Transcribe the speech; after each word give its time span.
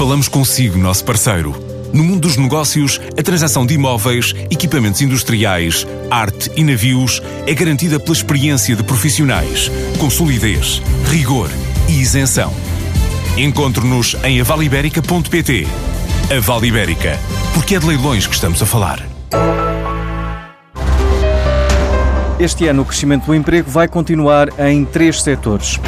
Falamos 0.00 0.28
consigo, 0.28 0.78
nosso 0.78 1.04
parceiro. 1.04 1.54
No 1.92 2.02
mundo 2.02 2.20
dos 2.20 2.38
negócios, 2.38 2.98
a 3.18 3.22
transação 3.22 3.66
de 3.66 3.74
imóveis, 3.74 4.34
equipamentos 4.50 5.02
industriais, 5.02 5.86
arte 6.10 6.50
e 6.56 6.64
navios 6.64 7.20
é 7.46 7.52
garantida 7.52 8.00
pela 8.00 8.14
experiência 8.16 8.74
de 8.74 8.82
profissionais, 8.82 9.70
com 9.98 10.08
solidez, 10.08 10.80
rigor 11.10 11.50
e 11.86 12.00
isenção. 12.00 12.50
Encontre-nos 13.36 14.16
em 14.24 14.40
avaliberica.pt. 14.40 15.66
A 16.34 16.40
Vale 16.40 16.68
Ibérica, 16.68 17.18
porque 17.52 17.74
é 17.74 17.78
de 17.78 17.86
leilões 17.86 18.26
que 18.26 18.34
estamos 18.34 18.62
a 18.62 18.64
falar. 18.64 19.06
Este 22.38 22.66
ano, 22.66 22.80
o 22.80 22.84
crescimento 22.86 23.26
do 23.26 23.34
emprego 23.34 23.70
vai 23.70 23.86
continuar 23.86 24.48
em 24.58 24.82
três 24.86 25.20
setores. 25.20 25.78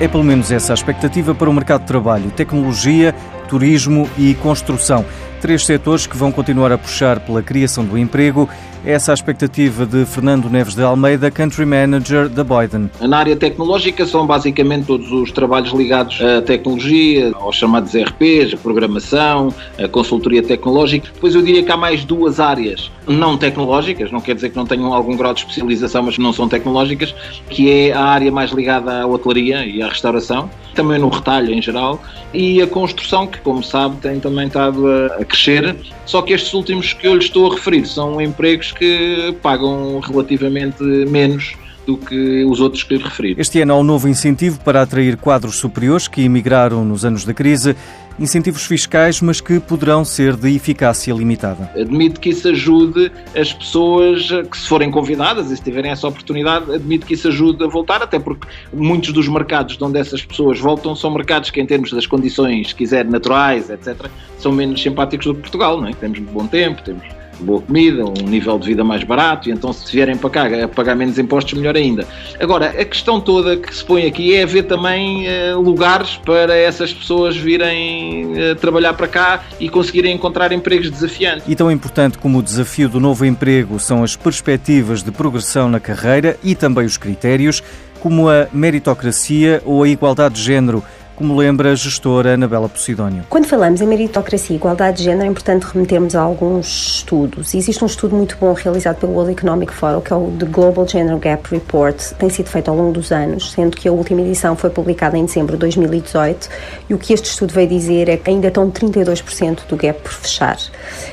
É 0.00 0.08
pelo 0.08 0.24
menos 0.24 0.50
essa 0.50 0.72
a 0.72 0.74
expectativa 0.74 1.34
para 1.34 1.50
o 1.50 1.52
mercado 1.52 1.82
de 1.82 1.86
trabalho: 1.86 2.30
tecnologia, 2.30 3.14
turismo 3.48 4.08
e 4.16 4.34
construção. 4.34 5.04
Três 5.40 5.64
setores 5.64 6.06
que 6.06 6.16
vão 6.16 6.30
continuar 6.30 6.70
a 6.70 6.76
puxar 6.76 7.20
pela 7.20 7.42
criação 7.42 7.84
do 7.84 7.96
emprego 7.96 8.48
essa 8.84 9.10
é 9.10 9.12
a 9.12 9.14
expectativa 9.14 9.84
de 9.84 10.06
Fernando 10.06 10.48
Neves 10.48 10.74
de 10.74 10.82
Almeida, 10.82 11.30
Country 11.30 11.66
Manager 11.66 12.30
da 12.30 12.42
Boyden. 12.42 12.90
Na 12.98 13.18
área 13.18 13.36
tecnológica 13.36 14.06
são 14.06 14.26
basicamente 14.26 14.86
todos 14.86 15.12
os 15.12 15.30
trabalhos 15.30 15.70
ligados 15.72 16.18
à 16.22 16.40
tecnologia, 16.40 17.30
aos 17.34 17.56
chamados 17.56 17.94
ERPs, 17.94 18.54
a 18.54 18.56
programação, 18.56 19.52
a 19.78 19.86
consultoria 19.86 20.42
tecnológica. 20.42 21.10
Depois 21.12 21.34
eu 21.34 21.42
diria 21.42 21.62
que 21.62 21.70
há 21.70 21.76
mais 21.76 22.04
duas 22.04 22.40
áreas 22.40 22.90
não 23.06 23.36
tecnológicas, 23.36 24.10
não 24.10 24.20
quer 24.20 24.34
dizer 24.34 24.48
que 24.48 24.56
não 24.56 24.64
tenham 24.64 24.94
algum 24.94 25.14
grau 25.14 25.34
de 25.34 25.40
especialização, 25.40 26.04
mas 26.04 26.16
não 26.16 26.32
são 26.32 26.48
tecnológicas, 26.48 27.14
que 27.50 27.70
é 27.70 27.92
a 27.92 28.02
área 28.02 28.32
mais 28.32 28.50
ligada 28.50 29.02
à 29.02 29.06
hotelaria 29.06 29.66
e 29.66 29.82
à 29.82 29.88
restauração, 29.88 30.48
também 30.80 30.98
no 30.98 31.08
retalho 31.08 31.52
em 31.52 31.60
geral, 31.60 32.02
e 32.32 32.62
a 32.62 32.66
construção, 32.66 33.26
que 33.26 33.38
como 33.40 33.62
sabe 33.62 33.96
tem 33.96 34.18
também 34.18 34.46
estado 34.46 34.86
a 35.18 35.24
crescer, 35.24 35.76
só 36.06 36.22
que 36.22 36.32
estes 36.32 36.52
últimos 36.54 36.92
que 36.92 37.06
eu 37.06 37.14
lhe 37.14 37.22
estou 37.22 37.50
a 37.50 37.54
referir 37.54 37.86
são 37.86 38.20
empregos 38.20 38.72
que 38.72 39.36
pagam 39.42 40.00
relativamente 40.00 40.82
menos 40.82 41.54
do 41.86 41.96
que 41.96 42.44
os 42.44 42.60
outros 42.60 42.82
que 42.82 42.96
lhe 42.96 43.02
referi. 43.02 43.34
Este 43.38 43.60
ano 43.60 43.74
há 43.74 43.78
um 43.78 43.82
novo 43.82 44.08
incentivo 44.08 44.60
para 44.60 44.82
atrair 44.82 45.16
quadros 45.16 45.56
superiores 45.56 46.08
que 46.08 46.22
emigraram 46.22 46.84
nos 46.84 47.04
anos 47.04 47.24
da 47.24 47.34
crise. 47.34 47.76
Incentivos 48.20 48.66
fiscais, 48.66 49.22
mas 49.22 49.40
que 49.40 49.58
poderão 49.58 50.04
ser 50.04 50.36
de 50.36 50.54
eficácia 50.54 51.14
limitada. 51.14 51.70
Admito 51.74 52.20
que 52.20 52.28
isso 52.28 52.48
ajude 52.48 53.10
as 53.34 53.50
pessoas 53.50 54.28
que, 54.50 54.58
se 54.58 54.68
forem 54.68 54.90
convidadas 54.90 55.50
e 55.50 55.56
se 55.56 55.62
tiverem 55.62 55.90
essa 55.90 56.06
oportunidade, 56.06 56.70
admito 56.70 57.06
que 57.06 57.14
isso 57.14 57.28
ajude 57.28 57.64
a 57.64 57.66
voltar, 57.66 58.02
até 58.02 58.18
porque 58.18 58.46
muitos 58.74 59.10
dos 59.14 59.26
mercados 59.26 59.78
de 59.78 59.82
onde 59.82 59.98
essas 59.98 60.22
pessoas 60.22 60.60
voltam 60.60 60.94
são 60.94 61.10
mercados 61.10 61.50
que, 61.50 61.62
em 61.62 61.66
termos 61.66 61.90
das 61.92 62.06
condições, 62.06 62.68
se 62.68 62.74
quiser, 62.74 63.06
naturais, 63.06 63.70
etc., 63.70 64.10
são 64.38 64.52
menos 64.52 64.82
simpáticos 64.82 65.26
do 65.26 65.34
que 65.34 65.40
Portugal, 65.40 65.80
não 65.80 65.88
é? 65.88 65.94
Temos 65.94 66.18
bom 66.18 66.46
tempo, 66.46 66.82
temos 66.82 67.02
boa 67.40 67.60
comida, 67.60 68.04
um 68.04 68.28
nível 68.28 68.58
de 68.58 68.68
vida 68.68 68.84
mais 68.84 69.04
barato, 69.04 69.48
e 69.48 69.52
então 69.52 69.72
se 69.72 69.90
vierem 69.90 70.16
para 70.16 70.30
cá 70.30 70.64
a 70.64 70.68
pagar 70.68 70.94
menos 70.94 71.18
impostos, 71.18 71.54
melhor 71.54 71.76
ainda. 71.76 72.06
Agora, 72.38 72.66
a 72.66 72.84
questão 72.84 73.20
toda 73.20 73.56
que 73.56 73.74
se 73.74 73.84
põe 73.84 74.06
aqui 74.06 74.34
é 74.34 74.42
haver 74.42 74.64
também 74.64 75.26
uh, 75.26 75.60
lugares 75.60 76.16
para 76.24 76.56
essas 76.56 76.92
pessoas 76.92 77.36
virem 77.36 78.26
uh, 78.26 78.54
trabalhar 78.56 78.94
para 78.94 79.08
cá 79.08 79.44
e 79.58 79.68
conseguirem 79.68 80.14
encontrar 80.14 80.52
empregos 80.52 80.90
desafiantes. 80.90 81.44
E 81.46 81.54
tão 81.54 81.70
importante 81.70 82.18
como 82.18 82.38
o 82.38 82.42
desafio 82.42 82.88
do 82.88 83.00
novo 83.00 83.24
emprego 83.24 83.78
são 83.78 84.02
as 84.02 84.16
perspectivas 84.16 85.02
de 85.02 85.10
progressão 85.10 85.68
na 85.68 85.80
carreira 85.80 86.38
e 86.42 86.54
também 86.54 86.84
os 86.84 86.96
critérios, 86.96 87.62
como 88.00 88.28
a 88.28 88.48
meritocracia 88.52 89.62
ou 89.64 89.82
a 89.82 89.88
igualdade 89.88 90.34
de 90.36 90.42
género 90.42 90.82
como 91.20 91.36
lembra 91.36 91.72
a 91.72 91.74
gestora 91.74 92.32
Anabela 92.32 92.66
Posidónio. 92.66 93.24
Quando 93.28 93.44
falamos 93.44 93.82
em 93.82 93.86
meritocracia 93.86 94.54
e 94.54 94.56
igualdade 94.56 94.96
de 94.96 95.02
género, 95.04 95.24
é 95.24 95.26
importante 95.26 95.64
remetermos 95.64 96.16
a 96.16 96.22
alguns 96.22 96.96
estudos. 96.96 97.54
Existe 97.54 97.84
um 97.84 97.86
estudo 97.86 98.16
muito 98.16 98.38
bom 98.40 98.54
realizado 98.54 98.96
pelo 98.96 99.12
World 99.12 99.32
Economic 99.32 99.70
Forum, 99.70 100.00
que 100.00 100.14
é 100.14 100.16
o 100.16 100.32
The 100.38 100.46
Global 100.46 100.88
Gender 100.88 101.18
Gap 101.18 101.46
Report, 101.50 101.94
tem 102.18 102.30
sido 102.30 102.48
feito 102.48 102.70
ao 102.70 102.76
longo 102.76 102.92
dos 102.92 103.12
anos, 103.12 103.52
sendo 103.52 103.76
que 103.76 103.86
a 103.86 103.92
última 103.92 104.22
edição 104.22 104.56
foi 104.56 104.70
publicada 104.70 105.18
em 105.18 105.26
dezembro 105.26 105.56
de 105.56 105.58
2018, 105.58 106.48
e 106.88 106.94
o 106.94 106.98
que 106.98 107.12
este 107.12 107.28
estudo 107.28 107.52
veio 107.52 107.68
dizer 107.68 108.08
é 108.08 108.16
que 108.16 108.30
ainda 108.30 108.48
estão 108.48 108.70
32% 108.70 109.66
do 109.68 109.76
gap 109.76 110.00
por 110.00 110.12
fechar. 110.12 110.56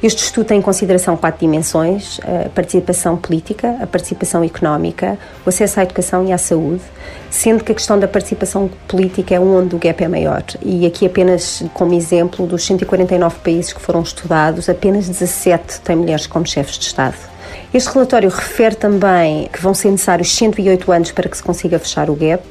Este 0.00 0.22
estudo 0.22 0.46
tem 0.46 0.60
em 0.60 0.62
consideração 0.62 1.16
quatro 1.16 1.40
dimensões: 1.40 2.20
a 2.46 2.48
participação 2.50 3.16
política, 3.16 3.76
a 3.80 3.86
participação 3.86 4.44
económica, 4.44 5.18
o 5.44 5.48
acesso 5.48 5.80
à 5.80 5.82
educação 5.82 6.24
e 6.24 6.32
à 6.32 6.38
saúde, 6.38 6.82
sendo 7.30 7.64
que 7.64 7.72
a 7.72 7.74
questão 7.74 7.98
da 7.98 8.06
participação 8.06 8.70
política 8.86 9.34
é 9.34 9.40
onde 9.40 9.74
o 9.74 9.78
gap 9.78 9.87
é 9.88 10.08
maior. 10.08 10.42
E 10.62 10.86
aqui 10.86 11.06
apenas 11.06 11.62
como 11.74 11.94
exemplo, 11.94 12.46
dos 12.46 12.64
149 12.64 13.36
países 13.40 13.72
que 13.72 13.80
foram 13.80 14.02
estudados, 14.02 14.68
apenas 14.68 15.08
17 15.08 15.80
têm 15.80 15.96
mulheres 15.96 16.26
como 16.26 16.46
chefes 16.46 16.78
de 16.78 16.86
Estado. 16.86 17.16
Este 17.72 17.90
relatório 17.92 18.30
refere 18.30 18.74
também 18.74 19.48
que 19.52 19.60
vão 19.60 19.74
ser 19.74 19.90
necessários 19.90 20.34
108 20.34 20.90
anos 20.90 21.12
para 21.12 21.28
que 21.28 21.36
se 21.36 21.42
consiga 21.42 21.78
fechar 21.78 22.08
o 22.08 22.14
gap 22.14 22.42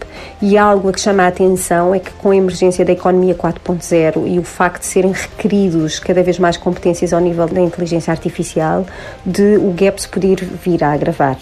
e 0.41 0.57
algo 0.57 0.89
a 0.89 0.93
que 0.93 0.99
chama 0.99 1.23
a 1.23 1.27
atenção 1.27 1.93
é 1.93 1.99
que 1.99 2.11
com 2.11 2.29
a 2.29 2.35
emergência 2.35 2.85
da 2.85 2.91
economia 2.91 3.33
4.0 3.33 4.27
e 4.27 4.37
o 4.37 4.43
facto 4.43 4.81
de 4.81 4.87
serem 4.87 5.11
requeridos 5.11 5.99
cada 5.99 6.21
vez 6.21 6.37
mais 6.37 6.55
competências 6.55 7.13
ao 7.13 7.19
nível 7.19 7.47
da 7.47 7.61
inteligência 7.61 8.11
artificial, 8.11 8.85
de 9.25 9.57
o 9.57 9.71
gap 9.71 9.99
se 9.99 10.07
poder 10.07 10.43
vir 10.43 10.83
a 10.83 10.91
agravar. 10.91 11.37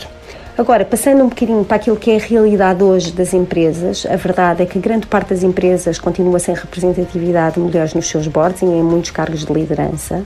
Agora, 0.58 0.86
passando 0.86 1.22
um 1.22 1.28
bocadinho 1.28 1.66
para 1.66 1.76
aquilo 1.76 1.98
que 1.98 2.10
é 2.12 2.16
a 2.16 2.20
realidade 2.20 2.82
hoje 2.82 3.12
das 3.12 3.34
empresas, 3.34 4.08
a 4.10 4.16
verdade 4.16 4.64
é 4.64 4.66
que 4.66 4.80
grande 4.80 5.06
parte 5.06 5.32
das 5.32 5.44
empresas 5.44 6.00
continua 6.00 6.40
sem 6.40 6.56
representatividade 6.56 7.56
de 7.56 7.60
mulheres 7.60 7.94
nos 7.94 8.08
seus 8.08 8.26
boards 8.26 8.62
e 8.62 8.66
em 8.66 8.82
muitos 8.82 9.12
cargos 9.12 9.44
de 9.44 9.52
liderança. 9.52 10.24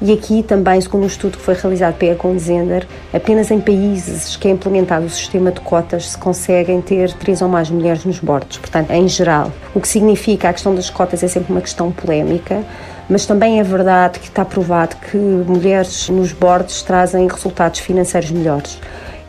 E 0.00 0.10
aqui 0.14 0.42
também, 0.42 0.80
segundo 0.80 1.02
um 1.02 1.06
estudo 1.06 1.36
que 1.36 1.44
foi 1.44 1.52
realizado 1.52 1.94
pela 1.96 2.14
Econ 2.14 2.38
Zender, 2.38 2.86
apenas 3.12 3.50
em 3.50 3.60
países 3.60 4.34
que 4.36 4.48
é 4.48 4.50
implementado 4.50 5.04
o 5.04 5.10
sistema 5.10 5.52
de 5.52 5.60
cotas 5.60 6.12
se 6.12 6.16
conseguem 6.16 6.80
ter 6.80 7.12
três 7.12 7.42
ou 7.42 7.48
mais 7.48 7.68
mulheres 7.68 8.02
nos 8.06 8.18
boards, 8.18 8.56
portanto, 8.56 8.90
em 8.92 9.06
geral. 9.06 9.52
O 9.74 9.80
que 9.80 9.88
significa 9.88 10.48
a 10.48 10.54
questão 10.54 10.74
das 10.74 10.88
cotas 10.88 11.22
é 11.22 11.28
sempre 11.28 11.52
uma 11.52 11.60
questão 11.60 11.92
polémica, 11.92 12.64
mas 13.10 13.26
também 13.26 13.60
é 13.60 13.62
verdade 13.62 14.20
que 14.20 14.28
está 14.28 14.42
provado 14.42 14.96
que 14.96 15.18
mulheres 15.18 16.08
nos 16.08 16.32
boards 16.32 16.80
trazem 16.80 17.28
resultados 17.28 17.80
financeiros 17.80 18.30
melhores. 18.30 18.78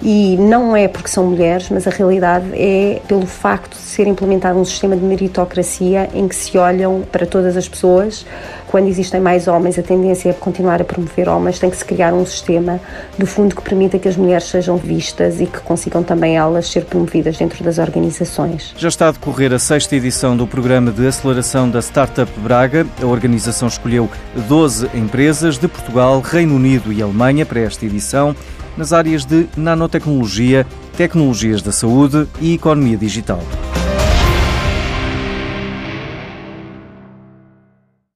E 0.01 0.37
não 0.37 0.75
é 0.75 0.87
porque 0.87 1.07
são 1.07 1.25
mulheres, 1.25 1.69
mas 1.71 1.87
a 1.87 1.89
realidade 1.89 2.45
é 2.53 3.01
pelo 3.07 3.25
facto 3.25 3.71
de 3.71 3.81
ser 3.81 4.05
implementado 4.05 4.59
um 4.59 4.65
sistema 4.65 4.95
de 4.95 5.03
meritocracia 5.03 6.07
em 6.13 6.27
que 6.27 6.35
se 6.35 6.57
olham 6.57 7.01
para 7.11 7.25
todas 7.25 7.57
as 7.57 7.67
pessoas. 7.67 8.25
Quando 8.67 8.87
existem 8.87 9.19
mais 9.19 9.47
homens, 9.47 9.79
a 9.79 9.81
tendência 9.81 10.29
é 10.29 10.33
continuar 10.33 10.81
a 10.81 10.85
promover 10.85 11.27
homens, 11.29 11.57
tem 11.57 11.69
que 11.69 11.77
se 11.77 11.85
criar 11.85 12.13
um 12.13 12.25
sistema, 12.25 12.79
no 13.17 13.25
fundo, 13.25 13.55
que 13.55 13.61
permita 13.61 13.97
que 13.97 14.07
as 14.07 14.17
mulheres 14.17 14.43
sejam 14.43 14.77
vistas 14.77 15.41
e 15.41 15.47
que 15.47 15.59
consigam 15.61 16.03
também 16.03 16.37
elas 16.37 16.67
ser 16.67 16.85
promovidas 16.85 17.37
dentro 17.37 17.63
das 17.63 17.79
organizações. 17.79 18.75
Já 18.77 18.89
está 18.89 19.07
a 19.07 19.11
decorrer 19.11 19.53
a 19.53 19.59
sexta 19.59 19.95
edição 19.95 20.35
do 20.37 20.45
programa 20.45 20.91
de 20.91 21.07
aceleração 21.07 21.69
da 21.69 21.79
Startup 21.79 22.31
Braga. 22.39 22.85
A 23.01 23.05
organização 23.05 23.67
escolheu 23.67 24.09
12 24.47 24.89
empresas 24.93 25.57
de 25.57 25.67
Portugal, 25.67 26.19
Reino 26.19 26.55
Unido 26.55 26.91
e 26.91 27.01
Alemanha 27.01 27.45
para 27.45 27.61
esta 27.61 27.85
edição 27.85 28.35
nas 28.77 28.93
áreas 28.93 29.25
de 29.25 29.47
nanotecnologia, 29.57 30.65
tecnologias 30.95 31.61
da 31.61 31.71
saúde 31.71 32.27
e 32.39 32.53
economia 32.53 32.97
digital. 32.97 33.41